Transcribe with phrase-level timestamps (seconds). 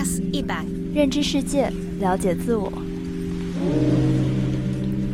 [0.00, 2.72] US 一百，认知世界，了解自我，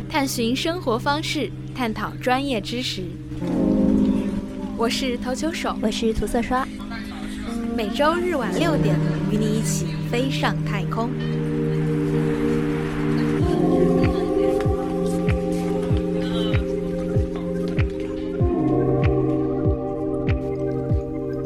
[0.09, 3.03] 探寻生活方式，探讨专业知识。
[4.77, 6.65] 我是投球手，我是涂色刷。
[7.75, 8.95] 每周日晚六点，
[9.29, 11.09] 与你一起飞上太空。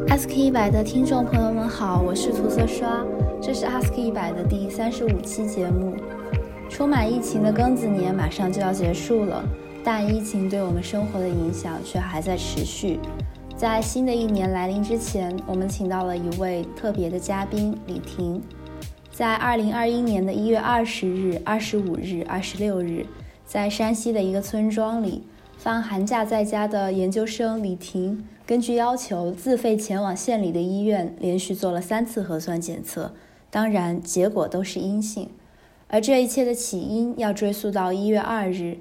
[0.06, 3.04] ASK 一百的听众朋友们好，我是涂色刷，
[3.44, 5.96] 这是 ASK 一百的第三十五期节目。
[6.70, 9.44] 充满疫情的庚子年马上就要结束了，
[9.82, 13.00] 但疫情对我们生活的影响却还在持续。
[13.56, 18.40] 在新的一年来临之前，我们请到了一位特别的嘉宾李婷。
[19.10, 23.04] 在二零二一年的一月二十日、二十五日、二十六日，
[23.44, 25.24] 在山西的一个村庄里，
[25.58, 28.24] 放寒假在家的研究生李婷。
[28.46, 33.12] 根据要求，自费前往县里的医院，连续做了三次核酸检测，
[33.52, 35.30] 当然结果都是阴性。
[35.88, 38.78] 而这一切的起因要追溯到一月二日，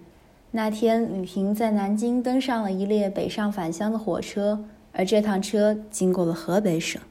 [0.51, 4.63] 那天吕婷在南京登上了一列北上返乡的火车，
[4.93, 7.01] 而这趟车经过了河北省。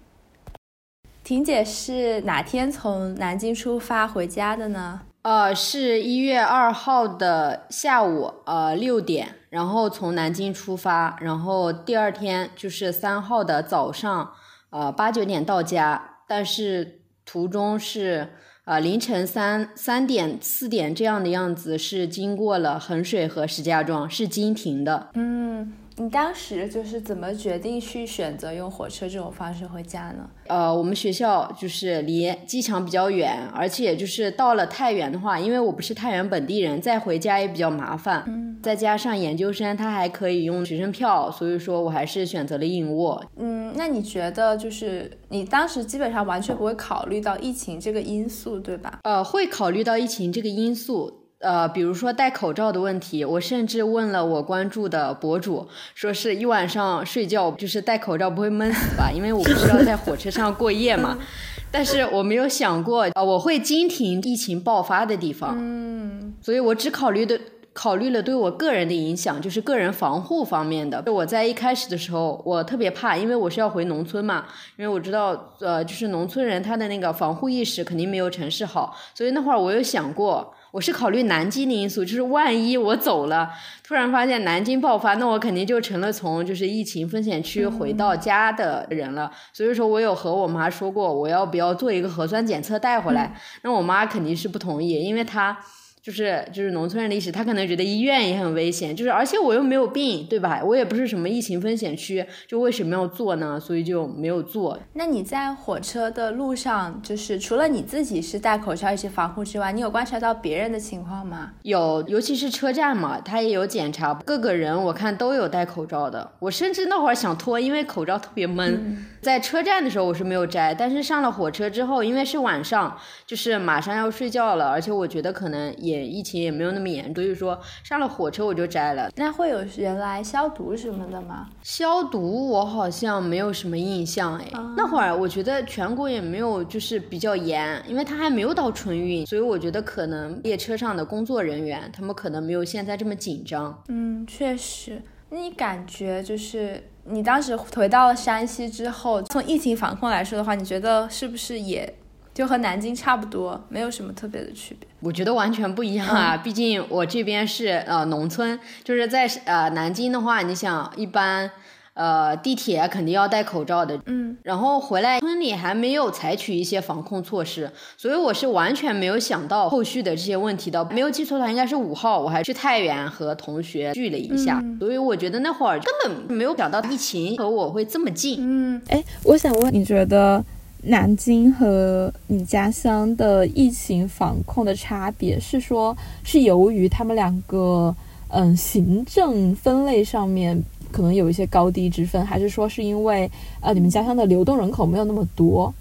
[1.22, 5.02] 婷姐是哪天从南京出发回家的呢？
[5.20, 14.32] 呃，是一月二号的下午，呃六点，然后从南京出发，然后第二天就是三号的早上，
[14.70, 16.99] 呃八九点到家，但是
[17.30, 18.26] 途中是
[18.64, 25.10] 啊凌晨三三点四点这样的样子，是经过了衡水和石家庄，是经停的。
[25.14, 25.72] 嗯。
[26.00, 30.30] 你当时就是怎么决定去选择用火车这种方式回家呢？
[30.46, 38.24] 呃，我们学校就是离机场比较远，而且就是到了太原的话，因为我不是太原本地人，再回家也比较麻烦。
[38.26, 43.22] 嗯，再加上研究生他还可以用学生票，所以说我还是选择了硬卧。
[43.36, 49.00] 嗯，那你觉得就是你当时基本上完全不会考虑到疫情这个因素，对吧？
[49.02, 51.19] 呃，会考虑到疫情这个因素。
[51.40, 59.10] 呃，比如说戴口罩的问题，我甚至问了我关注的博主，说是一晚上睡觉就是戴口罩不会闷死吧？
[59.10, 61.18] 因为我不是要在火车上过夜嘛。
[61.72, 65.56] 但是我没有想过，呃，我会经停疫情爆发的地方。
[65.58, 67.40] 嗯，所以我只考虑的
[67.72, 71.02] 考虑了对我个人的影响，就是个人防护方面的。
[71.10, 74.44] 我在一开始的时候，我特别怕，因为我是要回农村嘛，
[74.76, 80.52] 因为我知道，呃，就是农村人他的那个防护意识肯定没有城市好，所以那会儿我有想过。
[80.72, 83.50] 我是考虑南京的因素，就是万一我走了，
[83.82, 89.30] 突然发现南京爆发，那我肯定就成了从就是疫情风险区回到家的人了。
[89.52, 93.34] 所以说我有和我妈说过，我要不要做一个核酸检测带回来？
[93.62, 95.56] 那我妈肯定是不同意，因为她。
[96.02, 100.62] 就是就是农村人的意识，他可能觉得医院也很危险，就是而且我又没有病，对吧？
[100.64, 103.60] 我也不是什么疫情风险区，就为什么要做呢？
[103.60, 104.78] 所以就没有做。
[104.94, 111.52] 那你在火车的路上，就是除了你自己是戴口罩一些防护之外，你有观察到别人的情况吗？
[111.62, 116.32] 有，尤其是车站嘛，他也有检查，各个人我看都有戴口罩的。
[116.38, 119.06] 我甚至那会儿想脱，因为口罩特别闷。
[119.20, 122.96] 在车站的时候我是没有摘，但是上了火车之后，因为是晚上，
[123.26, 129.10] 就是马上要睡觉了，而且我觉得可能也疫情也没有那么严重，所以说上了火车我就摘了。
[129.16, 131.48] 那会有人来消毒什么的吗？
[131.62, 134.46] 消毒我好像没有什么印象哎。
[134.76, 143.82] 那会儿我觉得全国也没有就是比较严，因为它还没有到春运，所以我觉得可能列车上的工作人员他们可能没有现在这么紧张。
[143.88, 145.02] 嗯，确实。
[145.30, 146.82] 那你感觉就是？
[147.04, 151.92] 你当时回到了山西之后，从疫情防控来说的话，你觉得是不是也
[152.40, 154.88] 就和南京差不多，没有什么特别的区别？
[155.00, 156.34] 我觉得完全不一样啊！
[156.42, 161.50] 毕竟我这边是呃农村，就是在呃南京的话，你想一般。
[161.92, 170.82] 呃，地铁肯定要戴口罩的，嗯，然后回来村里还没有采取一些防控措施，所以我是完全没有想到后续的这些问题的。
[170.92, 178.38] 没有记错的话，应该是五号，我还去太原和同学聚了一下，所以我觉得那会儿根本没有想到疫情和我会这么近。
[178.40, 180.42] 嗯，哎，我想问，你觉得
[180.82, 187.94] 南京和你家乡的疫情防控的差别是说，是由于他们两个
[188.28, 190.62] 嗯行政分类上面？
[190.92, 195.72] 可能有一些高低之分，还是说是因为呃你们家乡的流动人口没有那么多，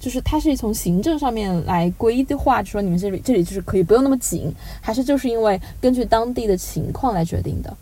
[0.00, 7.76] 就是它是从行政上面来规划，说你们这里这里就是可以不用那么紧，还是就是因为根据当地的情况来决定的？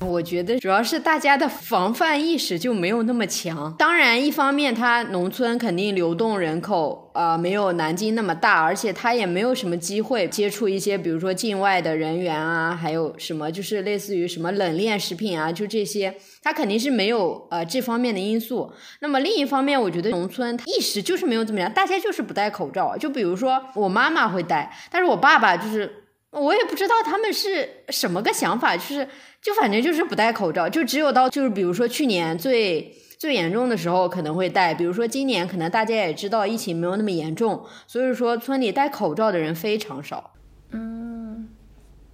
[0.00, 3.74] 我觉得主要是大家的防范意识就没有那么强。
[3.78, 18.70] 当然，一方面它农村肯定流动人口啊没有南京那么大，而且它也没有什么机会接触一些，比如说境外的人员啊，还有什么就是类似于什么冷链食品啊，就这些，它肯定是没有呃这方面的因素。
[19.00, 22.94] 那么另一方面，我觉得农村意识就是没有怎么样，大家就是不戴口罩。
[22.98, 29.08] 就比如说我妈妈会戴，但是我爸爸就是我也不知道他们是什么个想法，就是。
[29.46, 40.32] 就反正就是不戴口罩，就只有到就是比如说去年最最严重的时候可能会戴，比如说今年可能大家也知道疫情没有那么严重，所以说村里戴口罩的人非常少。
[40.72, 41.46] 嗯，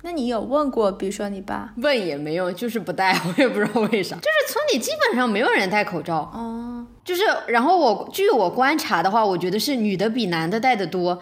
[0.03, 1.73] 那你有问过，比如说你爸？
[1.79, 4.15] 问也没用，就是不戴， 我也不知道为啥。
[4.17, 6.31] 就是村里基本上没有人戴口罩。
[6.35, 11.19] 哦，就是然后我据我观察的话，我觉得是女的比男的戴的多。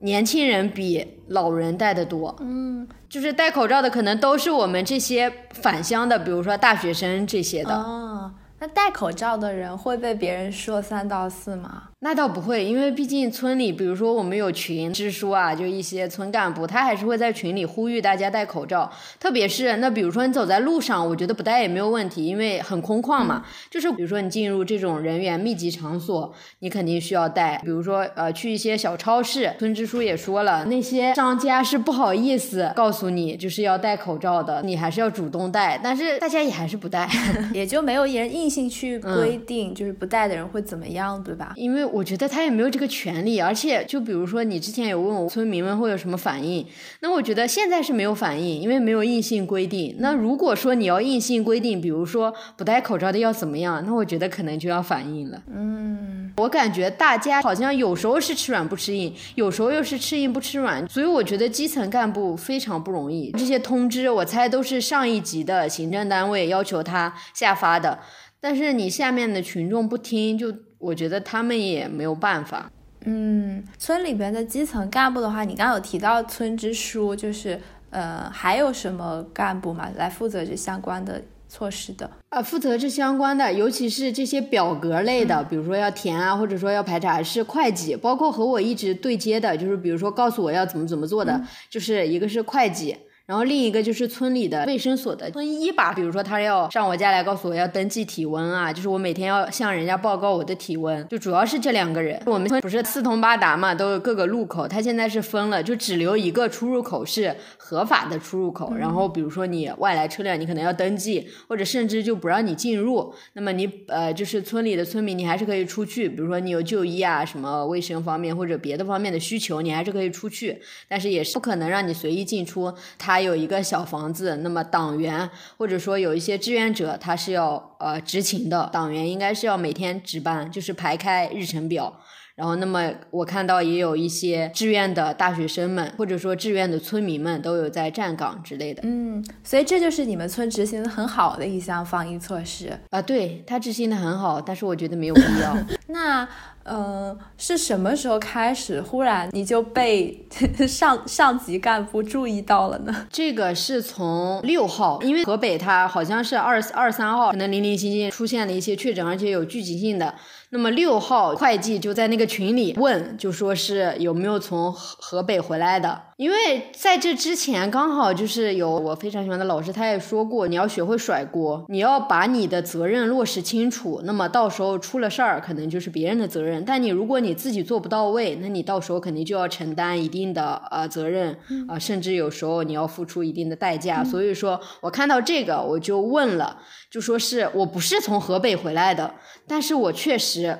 [0.00, 7.74] 年轻人比老人戴的多，嗯，就是戴口罩的可能都是我们这些返乡的，比如说大学生这些的。
[7.74, 11.84] 哦，那戴口罩的人会被别人说三道四吗？
[12.00, 18.90] 那倒不会，因为毕竟村里，比如说我们有群支书啊，就一些村干部，他还是会在群里呼吁大家戴口罩。
[19.18, 23.44] 特别是那比如说你走在路上，我觉得不戴也没有问题，因为很空旷嘛。
[23.70, 27.60] 就是比如说你进入这种人员密集场所，你肯定需要戴。
[27.64, 35.78] 比如说呃去一些小超市，村支书也说了，那些商家是不好意思告诉你就是要戴口罩的，你还是要主动戴。
[35.82, 37.08] 但是大家也还是不戴，
[37.52, 41.52] 也就没有人硬性去规定，就是不戴的人会怎么样，对吧？
[41.56, 46.66] 因为我觉得他也没有这个权利，而且就比如说你之前有问我村民们会有什么反应，
[47.00, 49.96] 那我觉得现在是没有反应，因为没有硬性规定。
[49.98, 55.42] 那如果说你要硬性规定，比如说不戴口罩的要怎么样，那我觉得可能就要反应了。
[55.52, 63.30] 嗯，我感觉大家好像有时候是吃软不吃硬，有时候又是吃硬不吃软，所以我觉得基层干部非常不容易。
[63.32, 67.98] 这些通知我猜都是上一级的行政单位要求他下发的，
[68.46, 70.54] 但是你下面的群众不听就。
[70.78, 72.70] 我觉得他们也没有办法。
[73.06, 77.58] 嗯，村里边的基层干部的话，你刚刚有提到村支书，就是
[77.88, 82.08] 呃，还有什么干部嘛，来负责这相关的措施的？
[82.28, 92.94] 啊，负责这相关的，尤其是这些表格类的，比如说要填啊，或者说要排查，是会计，包括和我一直对接的，就是比如说告诉我要怎么怎么做的，就是一个是会计。
[93.26, 102.22] 然后另一个就是村里的卫生所的村医吧，比如说他要上我家来告诉我要登记体温啊，就是我每天要向人家报告我的体温，就主要是这两个人。
[102.26, 108.72] 我们村不是四通八达嘛，都有各个路口，他现在是分了，就只留一个出入口是合法的出入口。
[108.74, 113.12] 然后比如说你外来车辆，你可能要登记，或者甚至就不让你进入。
[113.32, 116.08] 那么你呃，就是村里的村民，你还是可以出去。
[116.08, 122.72] 比如说你有就医啊，什么卫生方面或者别的方面的需求，你还是可以出去，但是也是不可能让你随意进出。
[122.96, 123.15] 他。
[123.16, 125.26] 还有一个小房子，那么党员
[125.56, 131.98] 或者说有一些志愿者，他是要呃执勤的，党员应该是要每天值班，就是排开日程表。
[132.34, 138.82] 然后，那么我看到也有一些志愿的大学生们，或者说志愿的村民们都有在站岗之类的。
[138.84, 143.00] 嗯，所以这就是你们村执行的很好的一项防疫措施啊。
[143.00, 145.56] 对他执行的很好，但是我觉得没有必要。
[145.88, 146.28] 那。
[146.68, 150.26] 嗯，是什么时候开始忽然你就被
[150.66, 153.06] 上上级干部注意到了呢？
[153.10, 160.14] 这个是从六号，因为河北它好像是二二三号，可能零零星星出现了一些确诊，而且有聚集性的。
[160.50, 166.02] 那么六号会计就在那个群里问，就说是有没有从河河北回来的。
[166.16, 174.00] 因为在这之前，刚好就是有我非常喜欢的老师，他也说过，你要学会甩锅，你要把你的责任落实清楚。
[174.04, 176.64] 那么到时候出了事儿，可能就是别人的责任。
[176.64, 181.36] 但你如果你自己做不到位，那你到时候肯定就要承担一定的呃责任
[181.68, 184.02] 啊，甚至有时候你要付出一定的代价。
[184.02, 190.58] 所以说我看到这个，我就问了，就说是我不是从河北回来的，但是我确实。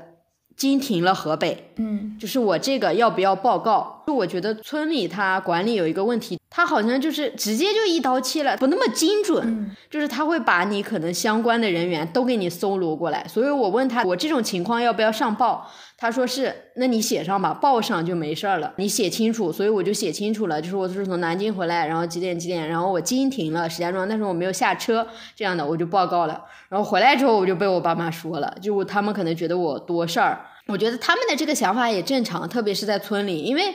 [0.56, 4.02] 经停了河北，嗯，就是我这个要不要报告？
[4.06, 13.26] 就我觉得村里他管理有一个问题，他好像就是直接就一刀切了，不那么精准，就是他会把你可能相关的人员都给你搜罗过来。
[13.28, 15.70] 所以我问他，我这种情况要不要上报？
[15.98, 18.74] 他说是，那你写上吧，报上就没事儿了。
[18.76, 26.44] 你写清楚，所以我就写清楚了，就是我是从南京回来，然后几点几点，然后我经停了石家庄，但是我没有下车，这样的我就报告了。
[26.68, 30.44] 然后回来之后，我就被我爸妈说了，就他们可能觉得我多事儿。
[30.66, 33.72] 我觉得他们的这个想法也正常，特别是在村里，因为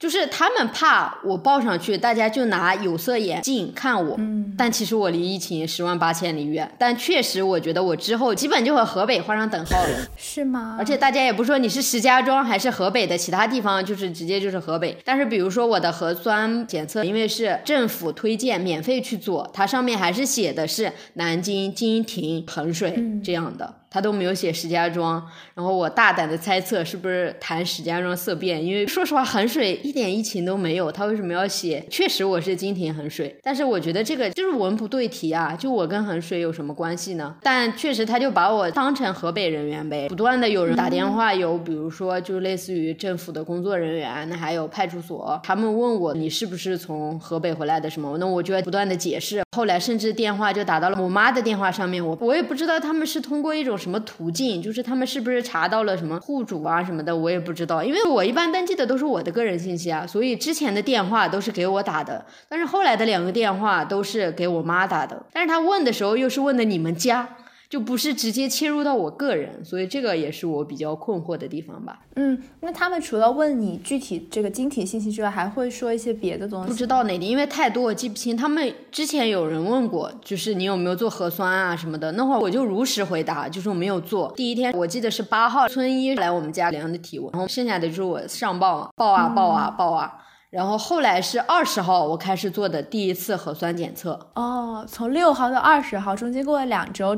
[0.00, 4.16] 就是他们怕我报上去，大家就拿有色眼镜看我。
[4.18, 6.68] 嗯，但其实我离疫情十万八千里远。
[6.78, 10.06] 但确实，我觉得我之后基本就和河北画上等号了。
[10.16, 10.76] 是吗？
[10.78, 14.96] 而且大家也不说你是石家庄还是河北的其他地方，就是直接就是河北。
[15.04, 23.74] 但是比如说我的核酸检测，因为是政府推荐免费去做，它上面还是写的是南京、金亭、衡水这样的。
[23.90, 25.20] 他都没有写石家庄，
[25.52, 28.64] 然后我大胆的猜测是不是谈石家庄色变？
[28.64, 31.84] 因为说实话，衡水一点疫情都没有，他为什么要写？
[31.90, 37.34] 确实我是金亭衡水，但是我觉得这个就是文不对题啊，就我跟衡水有什么关系呢？
[37.42, 48.16] 但确实他就把我当成河北人员呗，不断的有人打电话，有比如说就类似于政府的工作人员，那还有派出所，他们问我你是不是从河北回来的什么？
[48.18, 53.79] 那我就要不断的解释，后来甚至电话就打到了我妈的电话上面，我我也不知道他们是通过一种。
[53.80, 54.60] 什么途径？
[54.62, 57.16] 就是他们是不是查到了什么户主啊什么的？
[57.16, 67.26] 我也不知道，因为我一般登记的都是我的个人信息啊，所以之前的电话都是给我打的，但是后来的两个电话都是给我妈打的，但是他问的时候又是问的你们家。
[67.70, 72.00] 就不是直接切入到我个人，所以这个也是我比较困惑的地方吧。
[72.16, 76.68] 嗯，那他们除了问你具体这个晶体信息之外，还会说一些别的东西？
[76.68, 78.36] 不知道哪里，因为太多我记不清。
[78.36, 84.32] 他们之前有人问过，就是你有没有做核酸啊什么的，那会儿我就如实回答，就是我没有做。
[84.34, 90.12] 第一天我记得是八号，村医来我们家量的体温，然后剩下的就是我上报报啊报啊报啊。
[90.50, 94.18] 然后后来是二十号，我开始做的第一次核酸检测。
[94.34, 97.16] 哦，从六号到二十号，中间过了两周。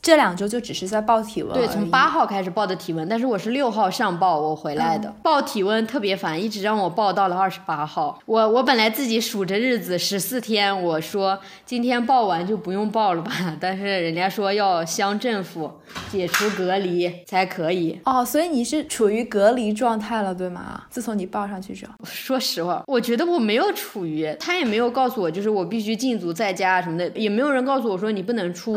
[0.00, 8.18] 这两周就只是在报体温，对，从八号开始报的体温，但是我是六号上报我回来的，报体温特别烦，一直让我报到了二十八号。
[8.26, 15.70] 我我本来自己数着日子十四天，我说今天报完就不用报了吧，但是人家说要乡政府
[16.10, 17.98] 解除隔离才可以。
[18.04, 20.82] 哦，所以你是处于隔离状态了，对吗？
[20.90, 28.76] 自从你报上去之后，说实话，我觉得我没有处于，他也没有告诉我，就是我必须禁足在家什么的，也没有人告诉我说你不能出。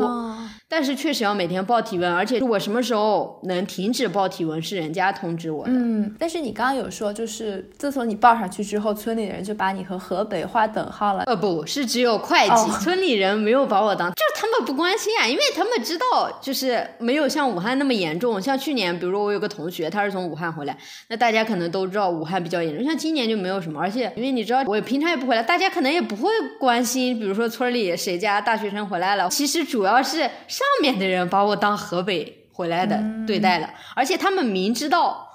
[0.68, 5.72] 但是确实要每天报体温，而且我什么时候能停止报体温是人家通知我的。
[5.72, 11.24] 嗯，但是你刚刚有说，就是自从你报上去之后，村里人就把你和河北划等号了。
[11.28, 18.42] 呃，不是只有会计，村里人没有把我当，就是他们不关心啊，因为他们知道就是没有像武汉那么严重。
[18.42, 20.76] 像去年，比如说我有个同学，他是从武汉回来，
[21.10, 22.84] 那大家可能都知道武汉比较严重。
[22.84, 26.30] 像今年就没有什么，而且因为你知道我平常也不回来，大家可能也不会
[26.60, 29.30] 关心，比如说村里谁家大学生回来了。
[29.30, 30.28] 其实主要是。
[30.56, 35.35] 上面的人把我当河北回来的对待了，而且他们明知道。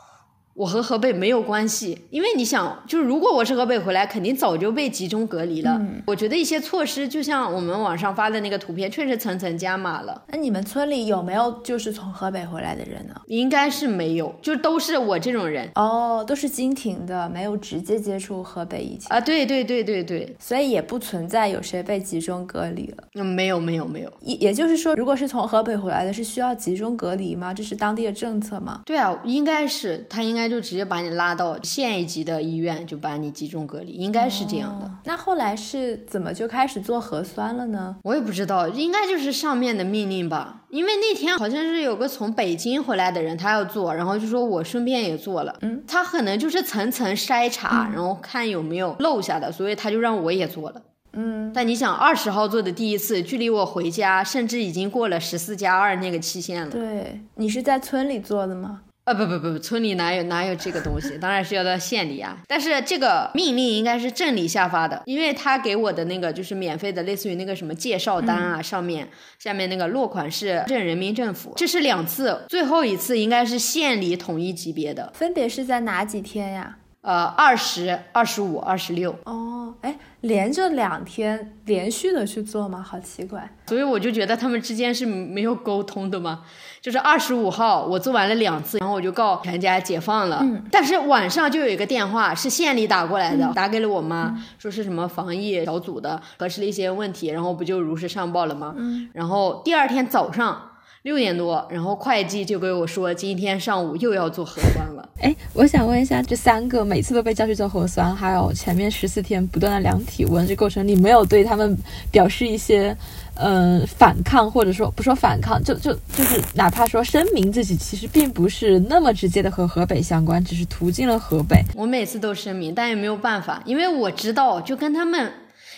[0.55, 5.81] 我和河北没有关系，因为你想，就是如果我是河北回来，肯定早就被集中隔离了。
[6.07, 10.23] 我觉得一些措施，就像我们网上发的那个图片，确实层层加码了。
[10.29, 13.15] 那你们村里有没有就是从河北回来的人呢？
[13.27, 15.71] 应该是没有，就都是我这种人。
[15.77, 19.21] 哦，都是经停的，没有直接接触河北疫情啊？
[19.21, 23.05] 对对对对对，所以也不存在有谁被集中隔离了。
[23.15, 24.13] 嗯，没有没有没有。
[24.21, 27.55] 也也就是说，如果是从河北回来的，是需要集中隔离吗？
[27.55, 28.83] 这是当地的政策吗？
[28.85, 31.31] 对啊，应该是他应该就直接把你拉。
[31.31, 34.91] 拉到县一级的医院就把你集中隔离，应该是这样的。
[35.05, 37.95] 那后来是怎么就开始做核酸了呢？
[38.03, 40.63] 我也不知道，应该就是上面的命令吧。
[40.71, 45.55] 因为那天好像是有个从北京回来的人，他要做，然后就说我顺便也做了。
[45.61, 50.83] 嗯，他可能就是层层筛查，然后看有没有漏下的，所以他就让我也做了。
[51.13, 56.71] 嗯，但你想，二十号做的第一次，距离我回家甚至已经过了十四加二那个期限了。
[56.73, 58.83] 对你是在村里做的吗？
[59.11, 61.19] 啊不不不不，村里哪有哪有这个东西？
[61.19, 62.39] 当然是要到县里啊。
[62.47, 71.53] 但是这个命令应该是镇里下发的，因为他给我的那个就是免费的，类似于那个什么介绍单啊，上面下面那个落款是镇人民政府。
[71.57, 75.11] 这是两次，最后一次应该是县里统一级别的。
[75.13, 76.77] 分别是在哪几天呀？
[77.03, 79.19] 呃，二十二十五、二十六。
[79.25, 82.83] 哦，哎，连着两天连续的去做吗？
[82.83, 83.57] 好奇怪。
[83.67, 86.43] 所以我就觉得他们之间是没有沟通的吗？
[86.81, 90.41] 就是二十五号我做完了两次，然后我就告全家解放了。
[90.43, 90.65] 嗯。
[90.71, 98.75] 但是晚上就有一个电话是县里打过来的，打给了我妈，说是什么防疫小组的核实了一些问题，然后不就如实上报了吗？
[98.77, 99.09] 嗯。
[99.15, 100.67] 然后第二天早上。
[101.03, 105.09] 六点多，然后会计就给我说，今天上午又要做核酸了。
[105.23, 111.75] 哎，我想问一下，这三个每次都被叫去做核酸，还有前面十四天不断的量体温这过程，你没有对他们
[112.11, 112.95] 表示一些，
[113.37, 121.65] 嗯，反抗，或者说不说反抗，就就就是哪怕说声明自己其实并不是那么直接的和河北相关，只是途径了河北。
[121.75, 125.33] 我每次都声明，但也没有办法，因为我知道，就跟他们。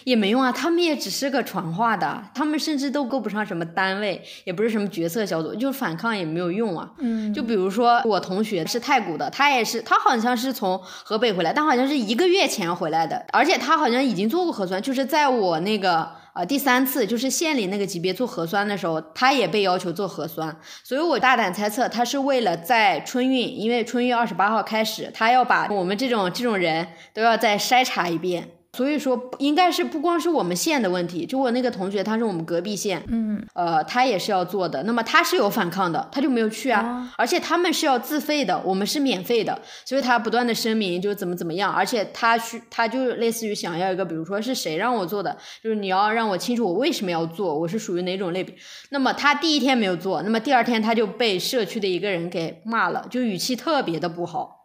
[0.05, 6.91] 也没用啊，他们也只是个传话的，他们甚至都够不上什么单位，也不是什么决策小组，就反抗也没有用啊。
[6.99, 28.49] 嗯，就比如说我同学是太谷的，他也是，他好像是从河北回来，但好像是一个月前回来的，而且他好像已经做过核酸，就是在我那个呃第三次就是县里那个级别做核酸的时候，他也被要求做核酸，所以我大胆猜测他是为了在春运，因为春运二十八号开始，他要把我们这种这种人都要再筛查一遍。
[28.75, 34.83] 所以说，应该是不光是我们县的问题，就我那个同学，他是我们隔壁县，嗯，呃，他也是要做的。
[34.85, 37.13] 那么他是有反抗的，他就没有去啊。
[37.19, 41.71] 而且他们是要自费的，我们是免费的，所以他不断的声明就怎么怎么样。
[41.71, 48.55] 而且他去，他就类似于想要一个，比如说是谁让我做的，就是你要让我清楚我为什么要做，我是属于哪种类别。
[48.89, 54.62] 那么他第一天没有做，那么第二天他就被社区的一个人给骂了，就语气特别的不好。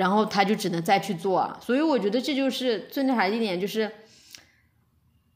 [0.00, 3.92] 然后他就只能再去做，所以我觉得这就是最那啥一点，就是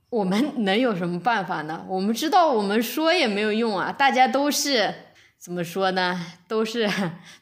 [0.09, 1.85] 我们能有什么办法呢？
[1.87, 4.95] 我们知道我们说也没有用啊，大家都是
[5.39, 6.19] 怎么说呢？
[6.55, 6.89] 都是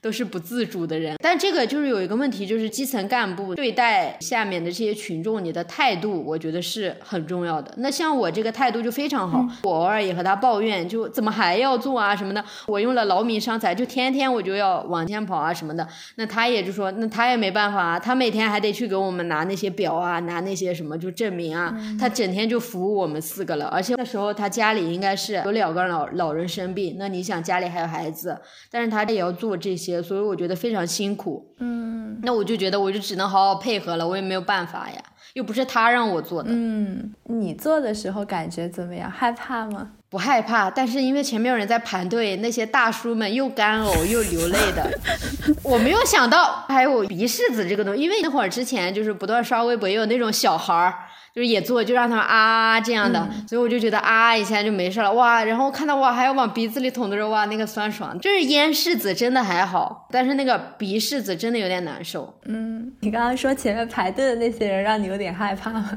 [0.01, 7.75] 都是不自主的人，但这个就是有一个问题，就是基层干部对待下面的这些群众，你的态度，我觉得是很重要的。
[7.77, 12.43] 那像我这个态度就非常好，我偶尔也和他抱怨，就怎么还要做啊什么的。
[12.67, 15.87] 我用了劳民伤财，就天天我就要往前跑啊什么的。
[16.15, 23.67] 那他也就说，那他也没办法啊，他每天还得去给我们拿那些表啊，拿那些什么就证明啊，他整天就服务我们四个了。
[23.67, 28.41] 而且那时候他家里应该是有两个老老人生病，那你想家里还有孩子，
[28.71, 31.55] 但是他也要做这些，所以我觉得非常辛苦。
[31.59, 35.03] 嗯，那我就觉得我就只能好好配合了，我也没有办法呀，
[35.35, 36.51] 又不是他让我做的。
[36.53, 39.11] 嗯，你做的时候感觉怎么样？
[39.11, 39.93] 害怕吗？
[40.09, 44.91] 不害怕，但是因为前面有人在排队，那些大叔们又干呕又流泪的，
[45.65, 50.95] 我没有想到还有鼻拭子这个东西，因为那会儿之前就是不断刷微博，也有那种小孩儿。
[51.35, 62.35] 就是也做，就让他们啊这样的，所以我就觉得啊一下就没事了哇，然后看到哇还要往鼻子里捅的时候哇那个酸爽，就是咽拭子真的还好，但是那个鼻拭子真的有点难受。
[62.45, 65.91] 嗯，你刚刚说前面排队的那些人让你有点害怕吗？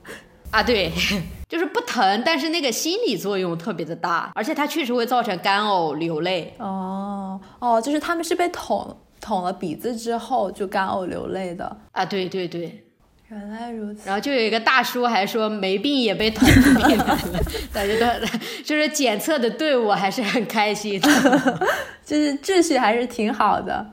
[0.50, 0.90] 啊对，
[1.46, 6.54] 就是不疼，但是那个心理作用特别的大，而且它确实会造成干呕流泪。
[6.58, 11.76] 哦哦，就是他们是被捅捅了鼻子之后就干呕流泪的。
[11.92, 12.86] 啊对对对。
[13.30, 17.18] 原来如此，然后就有一个大叔还说没病也被捅出病来了，
[17.72, 18.26] 大家都
[18.64, 21.08] 就是检测的队伍还是很开心的，
[22.04, 23.86] 就是秩序还是挺好的，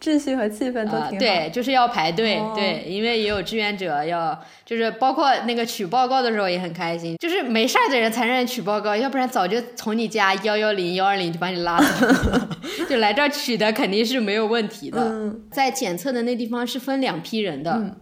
[0.00, 1.18] 秩序和气氛都挺好。
[1.20, 12.48] 对，就是要排队，对，因为也有志愿者要，就是包括那个取报告的时候也很开心，就是没事儿的人才让你取报告，要不然早就从你家幺幺零幺二零就把你拉走了，
[12.90, 15.00] 就来这儿取的肯定是没有问题的。
[15.04, 17.96] 嗯，在检测的那地方是分两批人的。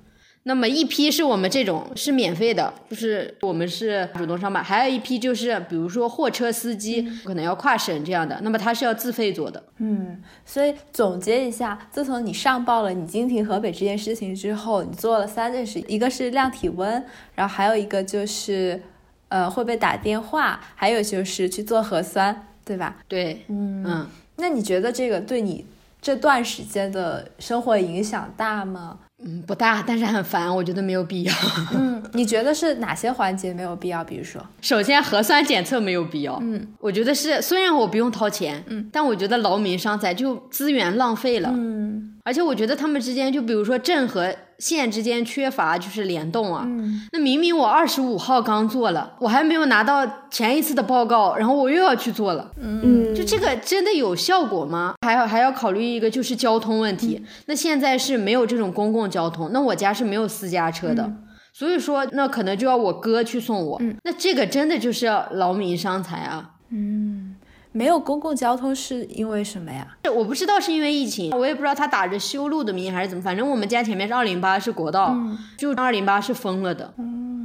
[0.44, 9.62] 那么一批是我们这种是免费的，就是我们是主动上班；还有一批就是比如说货车司机可能要跨省这样的，那么他是要自费做的。
[9.76, 18.80] 嗯，所以总结一下，自从你上报了你经停河北这件事情之后，你做了三件事：一个是量体温，然后还有一个就是
[19.28, 22.96] 呃会被打电话，还有就是去做核酸，对吧？
[23.06, 24.08] 对，嗯嗯。
[24.36, 25.66] 那你觉得这个对你
[26.00, 28.98] 这段时间的生活影响大吗？
[29.22, 31.32] 嗯，不大，但是很烦，我觉得没有必要。
[31.74, 34.02] 嗯，你觉得是哪些环节没有必要？
[34.02, 36.38] 比如说，首先核酸检测没有必要。
[36.42, 41.50] 嗯，我觉得是，虽然我不用掏钱，嗯，但我觉得劳民伤财，就资源浪费了。
[41.52, 46.64] 嗯，而且我觉得他们之间，就比如说镇和县之间缺乏就是联动啊。
[46.66, 52.50] 嗯，那明明我二十五号刚做了，我还没有拿到前一次的报告，然后我又要去做了。
[52.60, 54.94] 嗯，就这个真的有效果吗？
[55.04, 57.24] 还要还要考虑一个就是交通问题。
[57.46, 61.10] 那现在是没有这种公共交通，那我家是没有私家车的，
[61.52, 63.80] 所以说那可能就要我哥去送我。
[64.04, 66.50] 那这个真的就是要劳民伤财啊。
[66.72, 67.29] 嗯，
[67.72, 69.96] 没有公共交通是因为什么呀？
[70.12, 75.16] 我不知道是因为疫情，我也不知道他打着修路的名义还是怎么，反正我们家前面是二零八是国道，
[75.56, 76.92] 就二零八是封了的，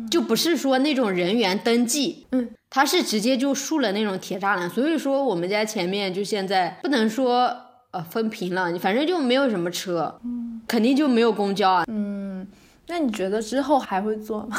[0.09, 7.55] 就不是说那种人员登记，嗯，他是直接就竖了那种铁栅栏，所以说我们家前面就现在不能说
[7.91, 12.47] 呃封平了，反正就没有什么车，嗯，肯定就没有公交啊，嗯，
[12.87, 14.57] 那你觉得之后还会做吗？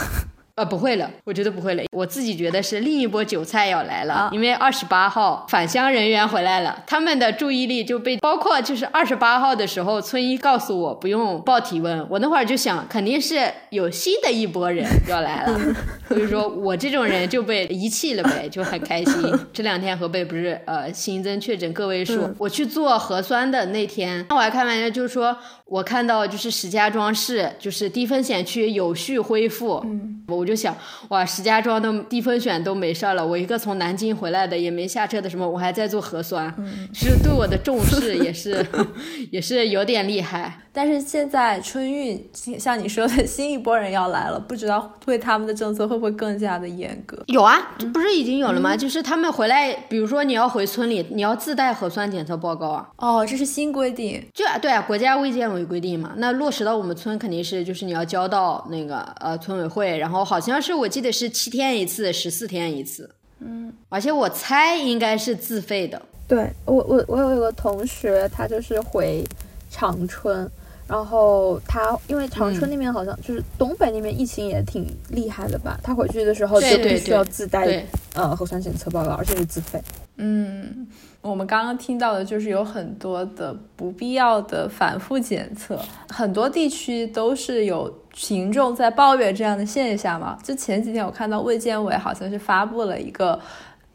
[0.57, 1.83] 呃，不会了，我觉得不会了。
[1.92, 15.61] 我自己觉得是另一波韭菜要来了，啊因为二十八号返乡人员回来了，他们的注意力就被包括就是二十八号的时候，村医告诉我不用报体温，我那会儿就想，肯定是有新的一波人要来了，
[16.09, 19.38] 所以说我这种人就被遗弃了呗，就很开心。
[19.53, 29.85] 这两天河北不是呃新增确诊个位数，我去做核酸的那天，我还开玩笑就是说我看到就是石家庄市就是低风险区有序恢复，
[30.29, 30.77] 我就想，
[31.09, 36.55] 哇，石家庄的低风险都没事儿了，我一个从南京回来的，也没下车的什么，我还在做核酸，
[36.93, 38.65] 就是对我的重视也是
[39.33, 40.61] 也是有点厉害。
[40.77, 42.23] 但是现在春运，
[42.59, 47.17] 像你说的 新一波人要来了，不知道对他们的政策会不会更加的严格？
[47.29, 48.77] 有啊，这不是已经有了吗？
[48.77, 52.91] 就是他们回来，比如说你要回村里，你要自带核酸检测报告啊。
[52.99, 54.23] 哦，这是新规定。
[54.35, 56.12] 就对啊，国家卫健委规定嘛。
[56.19, 63.11] 那落实到我们村肯定是，就是你要交到那个呃村委会，然后好像是我记得是七天一次，十四天一次。
[63.41, 66.03] 嗯，而且我猜应该是自费的。
[66.29, 69.25] 对我我我有一个同学，他就是回
[69.71, 70.47] 长春。
[70.88, 79.83] 然后他因为长春那边好像就是东北那边疫情也挺厉害的吧，他回去的时候就必须要自带呃核酸检测报告，而且是自费。
[80.16, 80.87] 嗯，
[81.20, 90.38] 我们刚刚听到的就是有很多的不必要的反复检测，很多地区都是有群众在抱怨这样的现象嘛。
[90.42, 93.38] 就前几天我看到卫健委好像是发布了一个。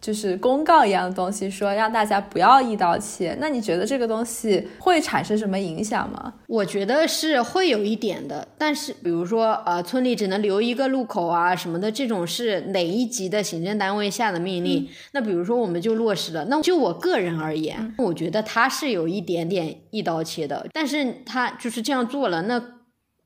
[0.01, 3.37] 就是公告一样的东西，说让大家不要一刀切。
[3.39, 6.33] 那你觉得这个东西会产生什么影响吗？
[6.47, 14.89] 我觉得是会有一点的，但是比如说呃，村里只能留一个路口啊什么的，这种是哪一级的行政单位下的命令？
[15.11, 16.45] 那比如说我们就落实了。
[16.45, 22.61] 那就我个人而言，我觉得他是有一点点一刀切的，但是他就是这样做了，那。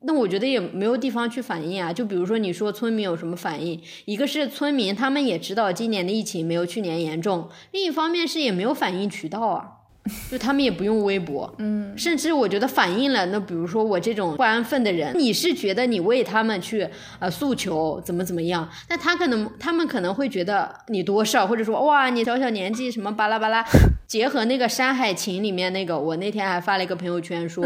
[0.08, 9.75] 那我觉得也没有地方去反映啊，就比如说你说村民有什么反应，一个是村民他们也知道今年的疫情没有去年严重，另一方面是也没有反映渠道啊。
[10.30, 16.88] 就他们也不用微博，嗯，甚至我觉得反映了，那比如说我这种不安分的人，你是觉得你为他们去
[17.20, 23.66] 呃诉求怎么怎么样，但他可能他们可能会觉得你多事儿，或者说哇你小小年纪什么巴拉巴拉，
[24.08, 27.64] 结合那个《山海情》里面那个，我那天还发了一个朋友圈说，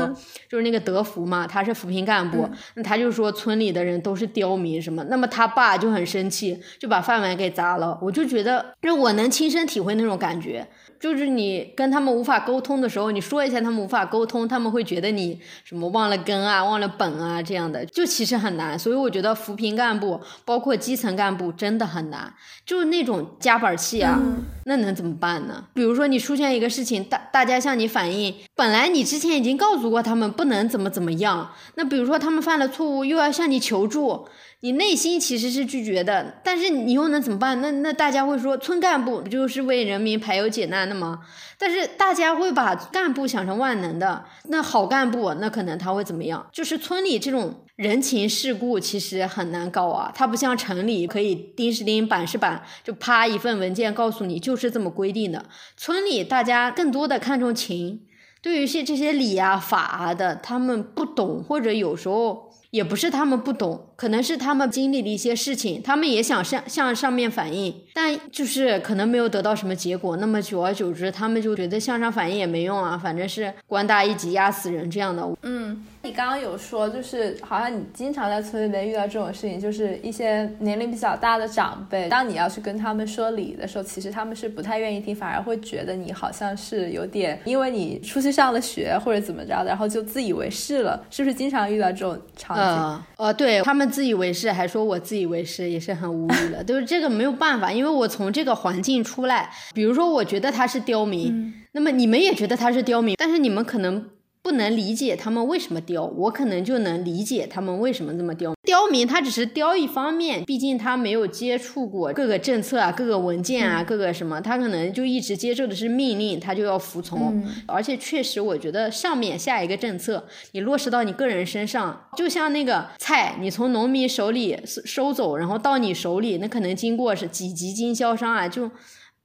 [0.50, 10.66] 就是那个德福嘛，他是扶贫干部，那他就说村里的人都是刁民什么，那么他爸就很生气，就把饭碗给砸了，我就觉得，就我能亲身体会那种感觉。
[11.00, 18.78] 就是你跟他们无法沟通的时候，你说一下他们无法沟通，他们会觉得你什么忘了根啊、忘了本啊这样的，就其实很难。
[18.78, 22.34] 所以我觉得扶贫干部，包括基层干部，真的很难。
[22.66, 24.20] 就是那种夹板气啊，
[24.66, 25.66] 那能怎么办呢？
[25.74, 34.28] 比如说你出现一个事情，大大家向你反映，本来你之前已经告诉过他们不能怎么怎么样，那比如说他们犯了错误，又要向你求助。
[34.62, 37.62] 你内心其实是拒绝的，但是你又能怎么办？
[37.62, 41.20] 那那大家会说，村干部不就是为人民排忧解难的吗？
[41.58, 46.46] 但是大家会把干部想成万能的，那好干部那可能他会怎么样？
[46.52, 55.46] 就是村里这种人情世故其实很难搞啊，他不像城里可以钉是钉，板是板，就啪一份文件告诉你就是这么规定的。
[55.78, 58.02] 村里大家更多的看重情，
[58.42, 62.49] 对于些这些理啊法啊的，他们不懂，或者有时候。
[62.72, 70.18] 也不是他们不懂，可能是他们经历了一些事情，他们也想向向上面反映，但就是可能没有得到什么结果。
[70.18, 75.28] 那么久而久之，他们就觉得向上反映也没用啊，反正是官大一级压死人这样的。
[75.44, 75.86] 嗯。
[76.02, 93.04] 你刚刚有说，就是好像你经常在村里面遇到这种事情，就是一些年龄比较大的长辈，当你要去跟他们说理的时候，其实他们是不太愿意听，反而会觉得你好像是有点，因为你出去上了学或者怎么着的，然后就自以为是了，是不是经常遇到这种场景？
[93.18, 96.64] 呃，对他们自以为是，还说我自以为是，也是很无语的。
[96.64, 104.10] 就是这个没有办法，因为我从这个环境出来，比如说我觉得他是刁民，那么你们也觉得他是刁民，但是你们可能。
[104.50, 108.52] 不能理解他们为什么刁，我可能就能理解他们为什么这么刁。
[108.64, 117.44] 刁民他只是刁一方面，毕竟他没有接触过各个政策啊、各个文件啊、各个什么，他可能就一直接受的是命令，他就要服从。
[117.68, 128.72] 而且确实，我觉得上面下一个政策，你落实到你个人身上，就像那个菜，你从农民手里收走，然后到你手里，那可能经过是几级经销商啊，就。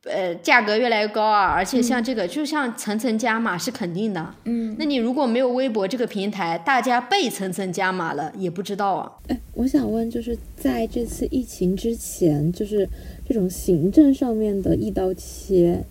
[0.05, 4.35] 呃，价格越来越高啊，而且像这个，就像层层加码是肯定的。
[4.45, 9.13] 嗯，那你如果没有微博这个平台，大家被层层加码了，也不知道啊。
[9.29, 12.89] 哎，我想问，就是在这次疫情之前，就是
[13.27, 15.83] 这种行政上面的一刀切，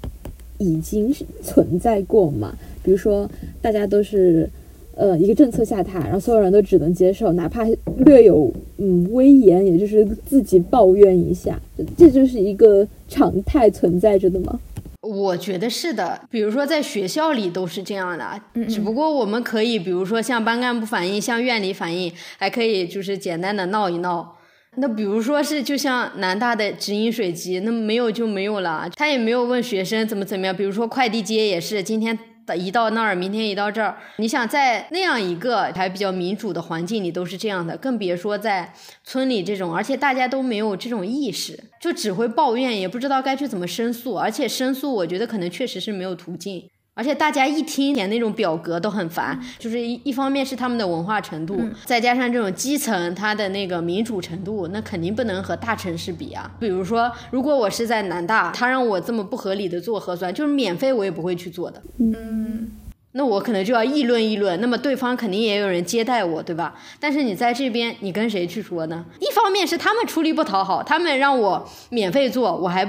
[0.59, 2.55] 已经是存在过吗？
[2.83, 3.29] 比如说，
[3.61, 4.49] 大家都是。
[4.95, 7.65] 呃，一个政策下台，然后所有人都只能接受，哪怕
[7.97, 11.59] 略有嗯威严，也就是自己抱怨一下，
[11.97, 14.59] 这就是一个常态存在着的吗？
[15.01, 24.35] 我觉得是的，比如说在学校里都是这样的，只不过我们可以，比如说向班干部反映，向院里反映，还可以就是简单的闹一闹。
[24.75, 30.55] 那比如说是就像南大的直饮水机，那没有就没有了，他也没有问学生怎么怎么样。
[30.55, 32.17] 比如说快递街也是，今天。
[32.57, 33.97] 一到那儿，明天一到这儿。
[34.17, 46.69] 你想在那样一个还比较民主的环境里都是这样的，更别说在村里这种，而且大家都没有这种意识，就只会抱怨，也不知道该去怎么申诉，而且申诉，我觉得可能确实是没有途径。
[46.95, 56.51] 而且大家一听填那种表格都很烦，就是一一方面是他们的文化程度，再加上这种基层他的那个民主程度，那肯定不能和大城市比啊。
[56.59, 61.81] 比如说，如果我是在南大，他让我这么不合理的做核酸，就是免费我也不会去做的。
[61.97, 62.69] 嗯，
[63.13, 66.75] 那我可能就要议论议论，那么对方肯定也有人接待我，对吧？
[66.99, 69.03] 但是你在这边，你跟谁去说呢？
[69.19, 72.85] 一方面是他们出力不讨好，他们让我免费做，我还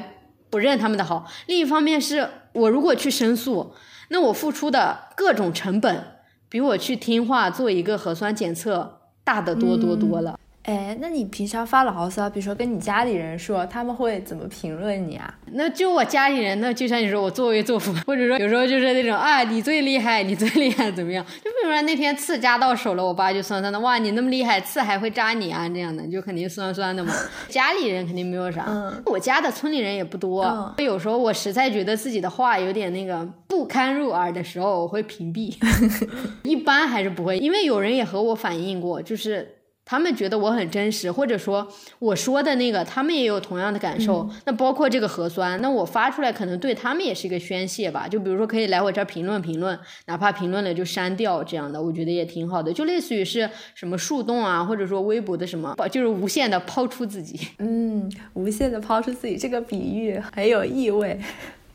[0.51, 3.73] 不认他们的好；另一方面是我如果去申诉。
[4.09, 6.05] 那我付出的各种成本，
[6.49, 10.39] 比我去听话做一个核酸检测大得多多多了。
[10.65, 15.33] 哎，那你平常发牢骚，比如说跟你家里人说，他们会怎么评论你啊？
[15.53, 21.23] 那就我家里人，那就像你说我作威作福，或者说有时候就是那种啊，你最厉害，你最厉害怎么样？
[21.23, 25.69] 就比如说那天刺扎到手了，我爸就酸酸的，哇，你那么厉害，刺还会扎你啊？
[25.69, 27.13] 这样的就肯定酸酸的嘛。
[27.51, 28.67] 家里人肯定没有啥，
[29.05, 30.75] 我家的村里人也不多。
[30.79, 35.55] 有时候我实在觉得自己的话有点那个不堪入耳的时候，我会屏蔽。
[36.43, 39.57] 一般还是不会，因为有人也和我反映过，就是。
[39.85, 41.67] 他们觉得我很真实，或者说
[41.99, 44.29] 我说的那个，他们也有同样的感受。
[44.47, 48.09] 那包括这个核酸，那我发出来可能对他们也是一个宣泄吧。
[48.09, 52.73] 就比如说可以来我这儿评论评论，哪怕评论了就删掉这样的，我觉得也挺好的。
[52.73, 57.49] 就类似于是什么树洞啊，或者说微博的什么，就是无限的抛出自己。
[57.59, 61.21] 嗯，无限的抛出自己，这个比喻很有意味。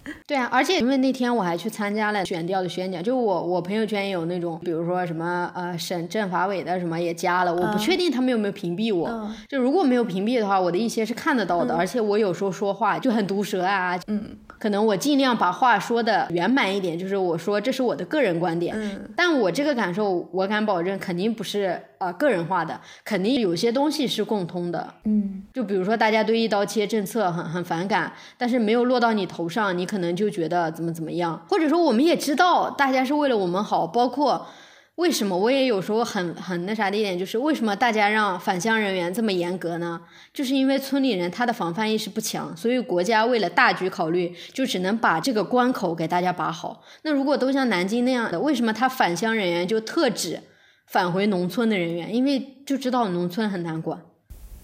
[0.25, 9.29] 对啊，而且因为那天我还去参加了选调的宣讲，就我我朋友圈也有那种，比如说什么呃省政法委的什么也加了，我不确定他们有没有屏蔽我。
[9.47, 21.79] 就如果没有屏蔽的话，我的一些是看得到的，而且我有时候说话就很毒舌啊，嗯，可能我尽量把话说的圆满一点，就是我说这是我的个人观点，嗯，但我这个感受我敢保证肯定不是。
[21.99, 34.47] 啊，个人化的肯定有些东西是共通的，嗯，就比如说大家对一刀切政策很很反感，但是没有落到你头上，你可能就觉得怎么怎么样，或者说我们也知道大家是为了我们好，包括
[34.95, 39.99] 为什么我也有时候很很那啥的一点就是为什么大家让返乡人员这么严格呢？
[40.33, 46.81] 就是因为村里人他的防范意识不强，所以国家为了大局考虑，就只能把这个关口给大家把好。
[47.01, 50.39] 那如果都像南京那样的，为什么他返乡人员就特指？
[50.89, 54.01] 返回农村的人员，因为就知道农村很难管，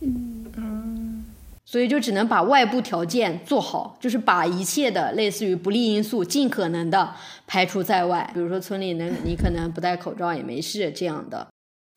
[0.02, 1.24] 嗯
[1.68, 7.12] 所以就只能把外部条件做好，就是把一切的类似于不利因素尽可能的
[7.48, 8.30] 排除在外。
[8.34, 11.48] 比如说村里能你可能不戴口罩也没事这样的，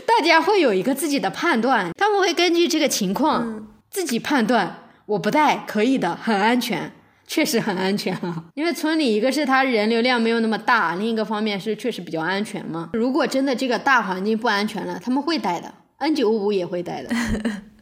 [0.07, 6.91] 大家会有一个自己的判断，他们会根据这个情况自己判断，我不戴可以的，很安全。
[7.29, 12.91] 确实很安全啊， 因为村里一个是它人流量没有那么大，另一个方面是确实比较安全嘛。
[12.95, 17.15] 如果真的这个大环境不安全了，他们会带的，N 九五也会带的。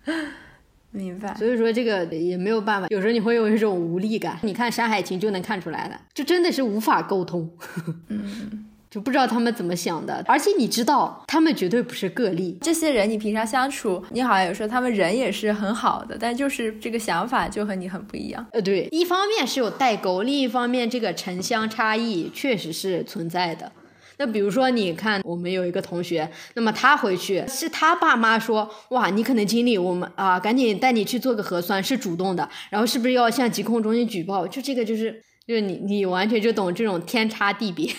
[0.91, 1.35] 明白。
[1.35, 4.39] 所以说这个也没有办法，有时候你会有一种无力感。
[4.43, 7.49] 你看《山海情》就能看出来了，就真的是无法沟通。
[8.09, 8.67] 嗯。
[8.97, 12.57] 就不知道他们怎么想的，而且你知道，他们绝对不是个例。
[12.63, 18.47] 这些人你平常相处，你好像有说他们人也是很好的，但就是这个想法就和你很不一样。
[18.53, 23.71] 呃，对，一方面是有代沟，另一方面这个城乡差异确实是存在的。
[24.17, 34.49] 那比如说，你看我们有一个同学，那么他回去是他爸妈说，哇，你可能经历我们啊，赶紧带你去做个核酸，是主动的，然后是不是要向疾控中心举报？
[34.49, 37.91] 就这个就是，就是你你完全就懂这种天差地别。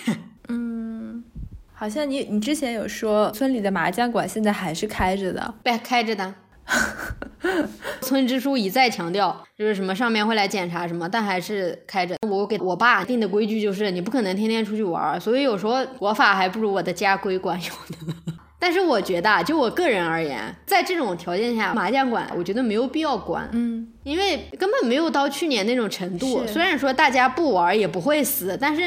[1.78, 6.34] 好像你你之前有说村里的麻将馆现在还是开着的，对，开着的。
[8.02, 12.16] 村支书一再强调，就是什么上面会来检查什么，但还是开着。
[12.28, 17.70] 我给我爸定的规矩就是，你不可能天天出去玩，所以有时候国法还不如我的家规管用
[18.08, 18.14] 呢。
[18.58, 26.44] 但是我觉得，就我个人而言，在这种条件下，麻将馆我觉得没有必要关，嗯，因为根本没有到去年那种程度。
[26.44, 28.82] 虽然说大家不玩也不会死，但是。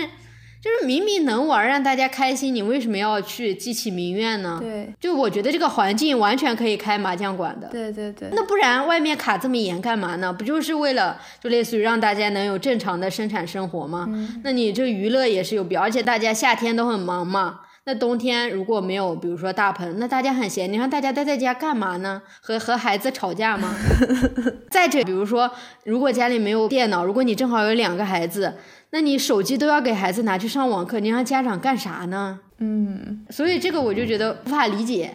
[0.62, 4.60] 就是明明能玩，让大家开心，你为什么要去激起民怨呢？
[4.62, 7.67] 对，就我觉得这个环境完全可以开麻将馆的。
[7.69, 8.30] 对对对。
[8.34, 10.32] 那不然外面卡这么严干嘛呢？
[10.32, 14.08] 不就是为了就类似于让大家能有正常的生产生活吗？
[14.43, 17.62] 那你这娱乐也是有必要，而且大家夏天都很忙嘛。
[17.86, 22.21] 那冬天如果没有，比如说大棚，那大家很闲，你让大家待在家干嘛呢？
[22.39, 23.74] 和和孩子吵架吗？
[24.69, 25.50] 再者，比如说
[25.86, 28.54] 如果家里没有电脑，如果你正好有两个孩子。
[28.91, 32.39] 那你手机都要给孩子拿去上网课，你让家长干啥呢？
[32.60, 35.12] 嗯，所以这个我就觉得无法理解。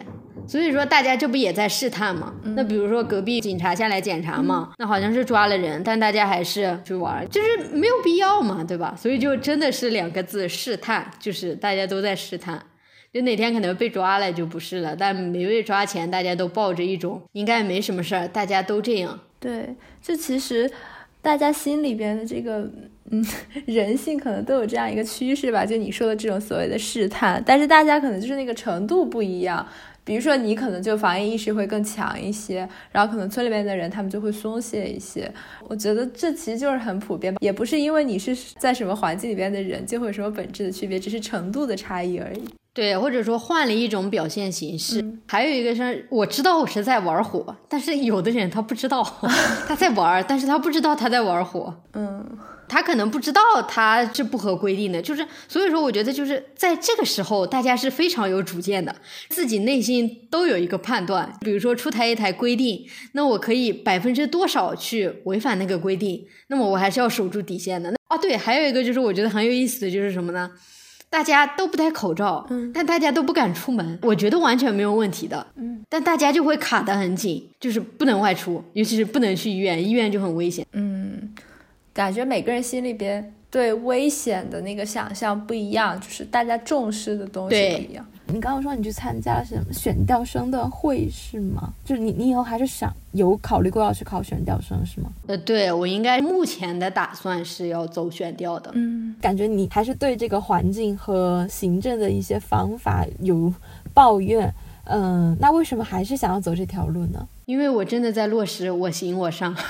[0.47, 2.33] 所以说大家这不也在试探吗？
[2.55, 8.95] 那比如说隔壁警察下来检查嘛，那好像是抓了人，但大家还是去玩，就是没有必要嘛，对吧？
[8.97, 12.61] 所以就真的是两个字试探，就是大家都在试探。
[13.13, 19.19] 就哪天可能被抓了就不是了，但没被抓前，大家都抱着一种应该没什么事儿，大家都这样。
[19.39, 20.69] 对，就其实
[21.21, 22.69] 大家心里边的这个
[23.11, 23.25] 嗯
[23.65, 29.65] 人性可能都有这样一个趋势吧，就你说的这种所谓的试探，但是大家可能就是那个程度不一样。
[30.03, 35.29] 比如说你可能就防疫意识会更强一些，然后可能村里面的人他们就会松懈一些。
[35.67, 42.43] 我觉得这其实就是很普遍，也不是因为你是在什么环境里边的人就会有什么本质的区别，只是程度的差异而已。
[42.71, 45.03] 对，或者说换了一种表现形式。
[45.27, 49.03] 还有一个是，我知道我是在玩火，但是有的人他不知道
[49.67, 51.73] 他在玩，但是他不知道他在玩火。
[51.93, 52.25] 嗯，
[52.67, 58.95] 他可能不知道他是不合规定的，就是所以说，我觉得就是在这个时候，大家是非常有主见的，
[59.29, 61.31] 自己内心都有一个判断。
[61.41, 67.91] 比如说出台一台规定，那我可以百分之多少去违反那个规定，那么我还是要守住底线的。
[67.91, 70.51] 那啊，对，还有一个就是我觉得很有意思的就是什么呢？
[71.09, 81.33] 大家都不戴口罩，嗯，但大家都不敢出门，我觉得完全没有问题的，嗯，但大家就会卡得很紧，就是不能外出，尤其是不能去医院，医院就很危险，嗯，
[81.97, 88.05] 感觉每个人心里边对危险的那个想象不一样，就是大家重视的东西不一样。
[88.27, 91.73] 你刚刚说你去参加了什么选调生的会是吗？
[91.83, 95.09] 就是你你以后还是想有考虑过要去考选调生是吗？
[95.25, 98.69] 呃，对我应该目前的打算是要走选调的。
[98.75, 103.51] 嗯，感觉你还是对这个环境和行政的一些方法有
[103.91, 104.53] 抱怨。
[104.83, 107.27] 嗯，那为什么还是想要走这条路呢？
[107.45, 109.55] 因为我真的在落实我行我上。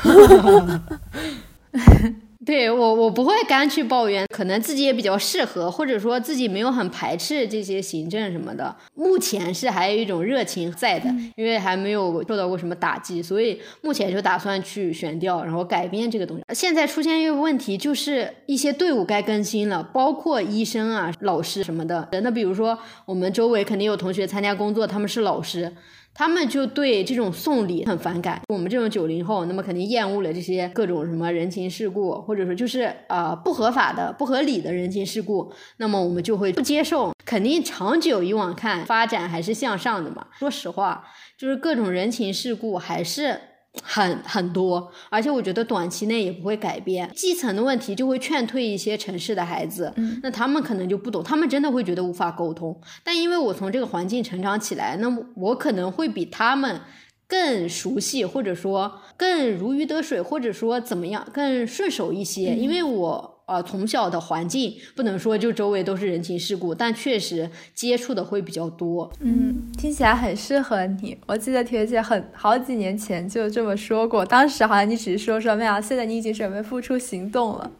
[2.45, 8.73] 对我，我不会干去抱怨，可能自己也比较适合，或者说自己没有很排斥这些行政什么的。
[8.93, 16.43] 目前是还有一种热情在的，因为还没有受到过什么打击，所以目前就打算去选调，然后改变这个东西。
[16.53, 22.07] 现在出现一个问题，就是一些队伍该更新了，包括医生啊、老师什么的。
[22.23, 25.73] 那比如说我们周围肯定有同学参加工作，他们是老师。
[26.17, 28.41] 他们就对这种送礼很反感。
[28.47, 37.13] 我们这种九零后，那么肯定厌恶了这些各种什么人情世故，或者说就是呃不合法的、不合理的人情世故，那么我们就会不接受。
[37.23, 40.25] 肯定长久以往看，发展还是向上的嘛。
[40.39, 41.06] 说实话，
[41.38, 43.39] 就是各种人情世故还是。
[43.83, 47.09] 很很多，而且我觉得短期内也不会改变。
[47.15, 52.79] 基层的问题就会劝退一些城市的孩子，那他们可能就不懂，他们真的会觉得无法沟通。
[53.03, 56.81] 但因为我从这个环境成长起来，那么我可能会比他们
[57.27, 63.37] 更熟悉，或者说更如鱼得水，或者说怎么样更顺手一些，因为我。
[63.47, 69.10] 呃，从小的环境不能说就周围都是人情世故，但确实接触的会比较多。
[69.21, 71.17] 嗯，听起来很适合你。
[71.25, 77.71] 我记得铁姐很好几年前就这么说过，当时好像你只是说说，没有现在你已经准备付出行动了。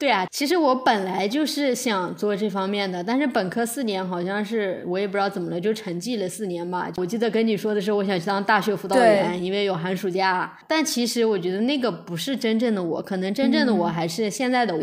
[0.00, 6.90] 对啊，其实我本来就是想做这方面的，但是本科四年好像是我也不知道怎么了，就沉寂了四年吧。
[6.96, 10.58] 我记得跟你说的是，我想去当大学辅导员，因为有寒暑假。
[10.66, 14.82] 但其实我觉得那个不是真正的我，可能真正的我还是现在的我，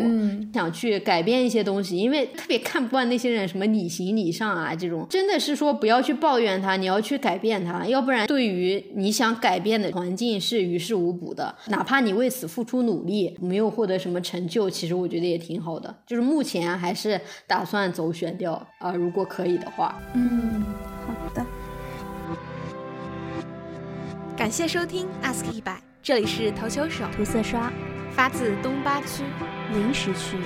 [0.54, 15.07] 想去改变一些东西，因为特别看不惯那些人什么你行你上啊这种，真的是说不要去抱怨他，你要去改变他，要不然对于你想改变的环境是于事无补的，哪怕你为此付出努力，没有获得什么成就，其实我。
[15.08, 19.98] 我觉得也挺好的，就是目前还是打算走选调啊，如果可以的话。
[20.12, 20.62] 嗯，
[21.06, 21.46] 好的。
[24.36, 27.72] 感谢收听 Ask 一百，这里是投球手涂色刷，
[28.10, 29.24] 发自东八区
[29.72, 30.44] 临时区域，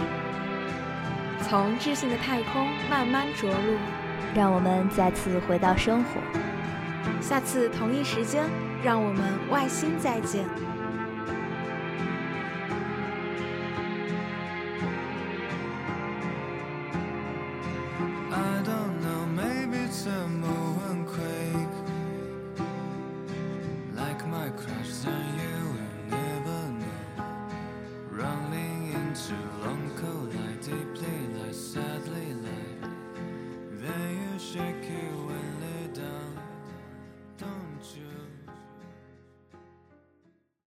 [1.42, 3.76] 从智性的太空慢慢着陆，
[4.32, 6.20] 让我们再次回到生活。
[7.20, 8.44] 下次同一时间，
[8.84, 10.44] 让我们外星再见。